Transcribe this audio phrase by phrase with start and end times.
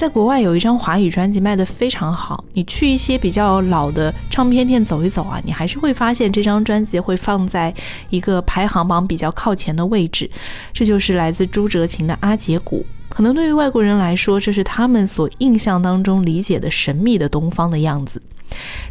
[0.00, 7.74] 在国外有一张华语专辑卖得非常好，你去一些比较老的唱片店走一走啊，你还是会发现这张专辑会放在
[8.08, 10.30] 一个排行榜比较靠前的位置。
[10.72, 12.78] 这就是来自朱哲琴的《阿杰鼓》。
[13.10, 18.22] 可能对于外国人来说，这是他们所印象当中理解的神秘的东方的样子。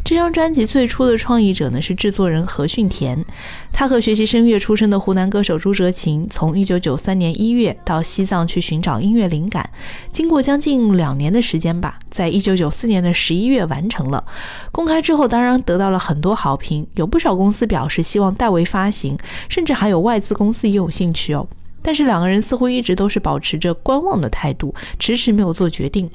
[0.02, 3.24] 这张专辑最初的创意者呢是制作人何训田，
[3.72, 9.70] 他和学习声乐出身的湖南歌手朱哲琴，从1993年1月到西藏去寻找音乐灵感，
[10.10, 14.24] 经过将近两年的时间吧，在1994年的11月完成了。
[14.72, 19.16] 公开之后，当然得到了很多好评，有不少公司表示希望代为发行，
[19.48, 21.46] 甚至还有外资公司也有兴趣哦。
[21.82, 26.10] 但是两个人似乎一直都是保持着观望的态度，迟迟没有做决定。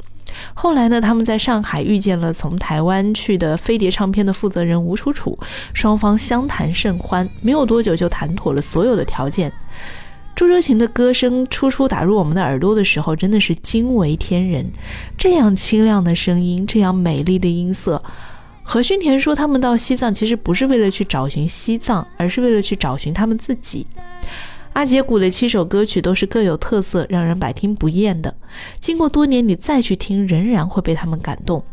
[0.53, 5.37] 后来呢，他们在上海遇见了从台湾去的飞碟唱片的负责人吴楚楚，
[5.73, 9.51] 双方相谈甚欢，没有多久就谈妥了所有的条件。
[10.35, 14.69] 朱哲琴的歌声初初打入我们的耳朵的时候，真的是惊为天人。
[15.17, 18.03] 这样清亮的声音，这样美丽的音色。
[18.61, 23.87] 何训田说，他们到西藏其实不是为了去找寻西藏，而是为了去找寻他们自己。
[24.75, 28.35] 阿杰古的七首歌曲都是各有特色，让人百听不厌的。
[28.77, 31.63] 经过多年，你再去听，仍然会被他们感动。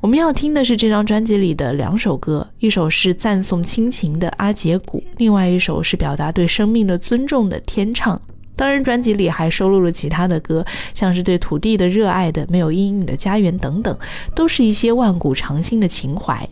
[0.00, 8.16] 我们要听的是这张专辑里的两首歌，一首是赞颂亲情的《阿杰古》，另外一首是表达对生命的尊重的《天唱》。
[8.54, 13.98] 当然，专辑里还收录了其他的歌，像是对土地的热爱的《没有阴影的家园》等等，
[14.36, 16.48] 都是一些万古长新的情怀。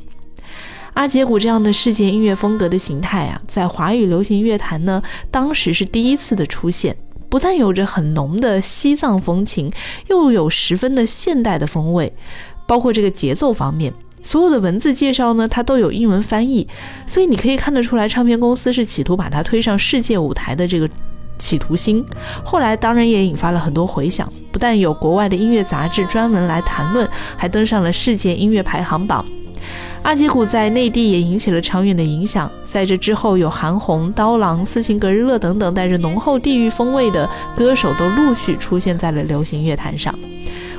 [0.95, 6.97] 阿杰古这样的世界音乐风格的形态啊，在华语流行乐坛呢，当时是第一次的出现。
[7.31, 9.73] 不但有着很浓的西藏风情，
[10.09, 12.13] 又有十分的现代的风味。
[12.67, 16.69] 包括这个节奏方面，所有的文字介绍呢，它都有英文翻译，
[17.07, 20.87] 所以你可以看得出来，唱片公司是企图把它推上世界舞台的这个
[21.39, 22.05] 企图心。
[22.45, 29.25] 后来当然也引发了很多回响，不但有国外的音乐杂志专门来谈论，还登上了世界音乐排行榜。
[30.03, 40.13] 阿吉古在内地也引起了长远的影响，在这之后，有韩红、刀郎、斯琴格日乐等等带着浓厚地域风味的歌手都陆续出现在了流行乐坛上。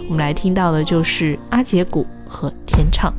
[0.08, 3.14] 我们来听到的就是阿杰古和天唱。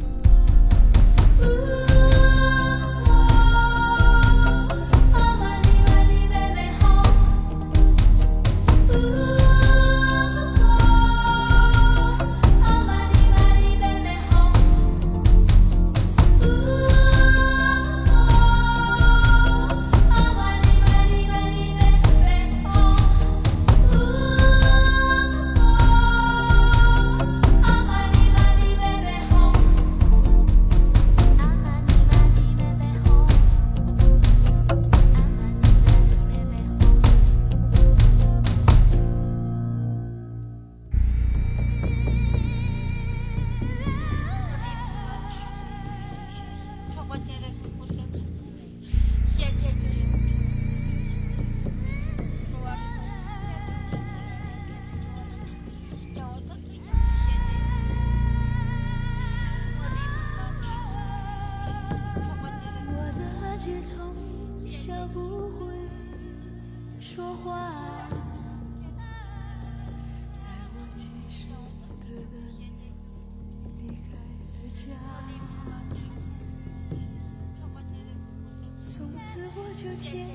[78.96, 80.28] 从此我就天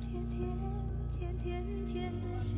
[0.00, 0.46] 天天
[1.18, 2.56] 天天天的想，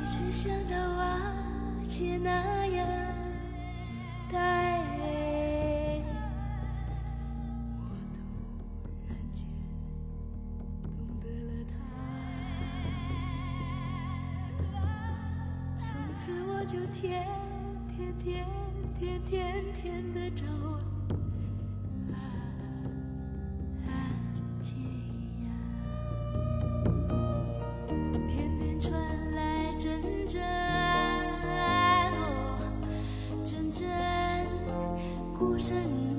[0.00, 1.02] 一直想到瓦
[1.82, 2.28] 解那
[2.68, 2.86] 样。
[17.00, 17.24] 天
[17.96, 18.46] 天天
[18.98, 20.44] 天天天的找
[22.12, 22.20] 安
[23.86, 23.90] 安
[24.60, 24.76] 静
[25.46, 25.48] 呀，
[28.28, 28.92] 天边传
[29.34, 30.42] 来阵阵
[32.12, 32.58] 哦
[33.42, 33.88] 阵阵
[35.38, 36.09] 鼓声。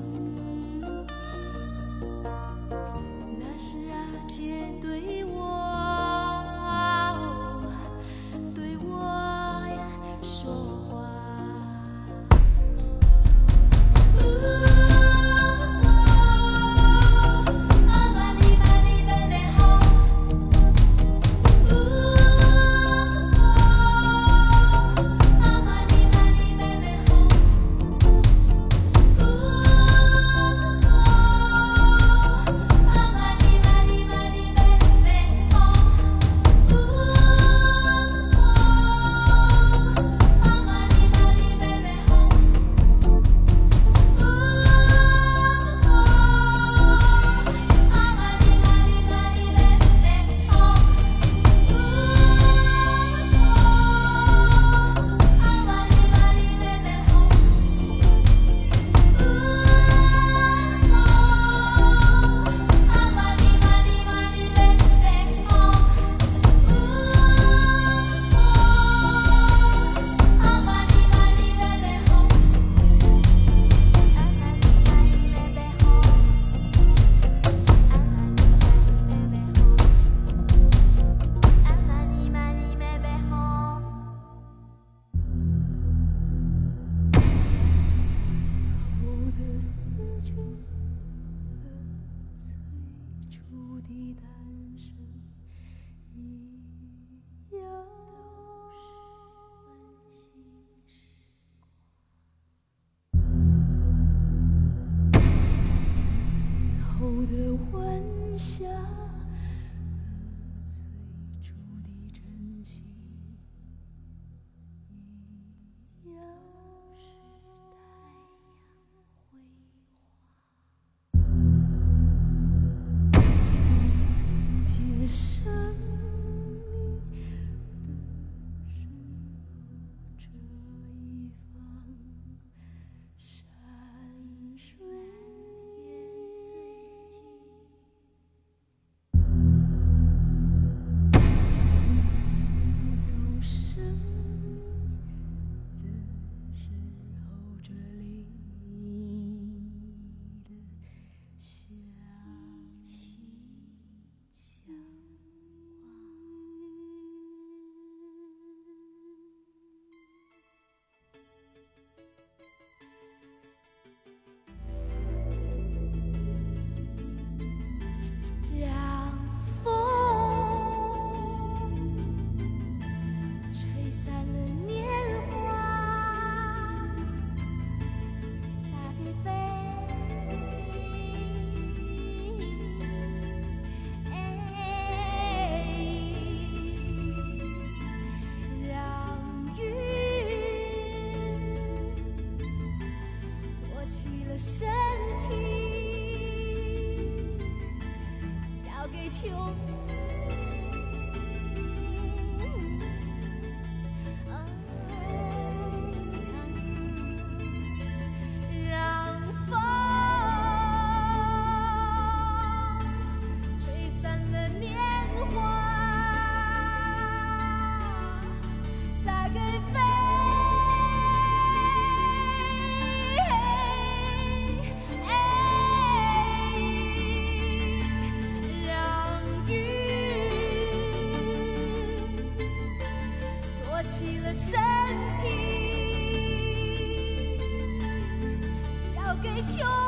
[239.42, 239.81] 求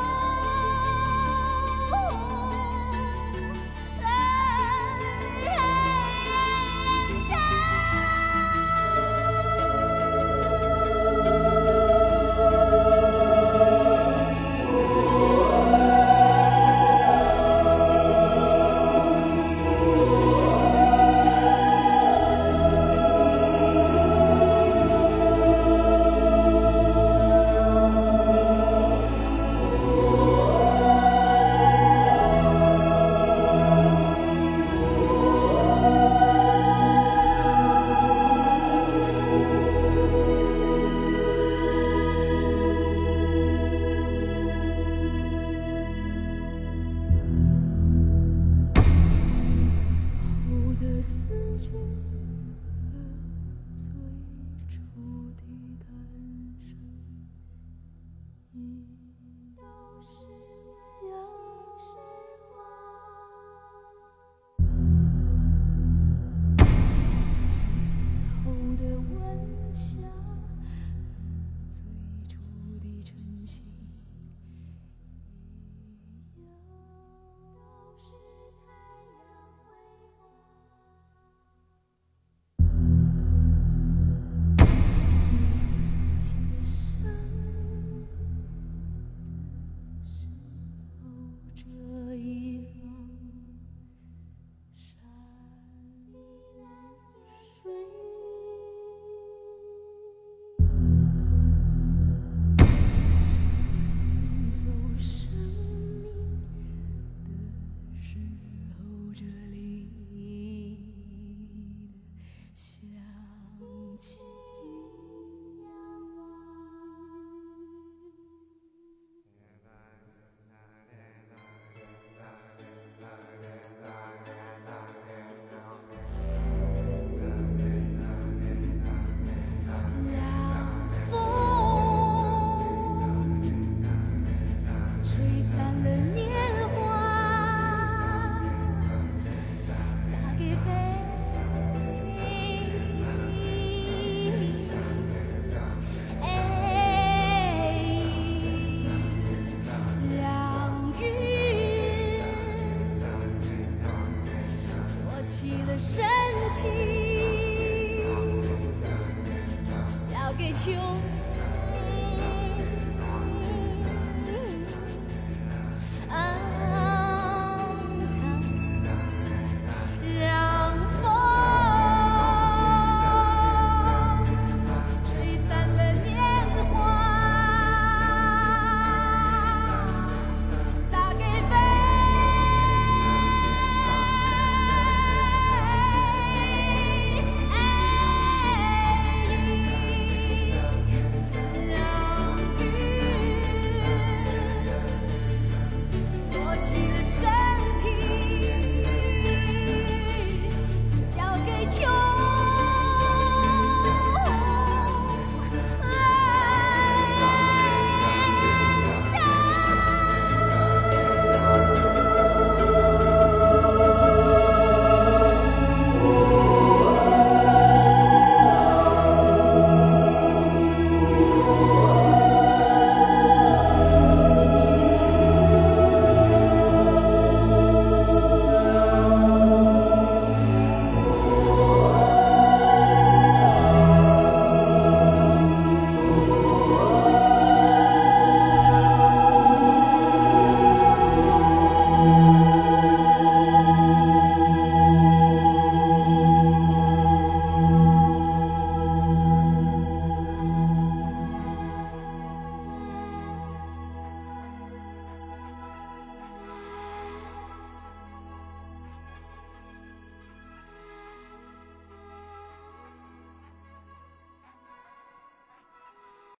[160.64, 161.24] 秋。